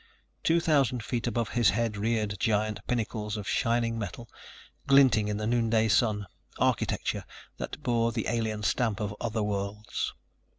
Two 0.41 0.59
thousand 0.59 1.03
feet 1.03 1.27
above 1.27 1.49
his 1.49 1.69
head 1.69 1.95
reared 1.95 2.39
giant 2.39 2.79
pinnacles 2.87 3.37
of 3.37 3.47
shining 3.47 3.99
metal, 3.99 4.27
glinting 4.87 5.27
in 5.27 5.37
the 5.37 5.45
noonday 5.45 5.87
sun, 5.87 6.25
architecture 6.57 7.23
that 7.57 7.83
bore 7.83 8.11
the 8.11 8.25
alien 8.27 8.63
stamp 8.63 8.99
of 8.99 9.15
other 9.21 9.43
worlds. 9.43 10.15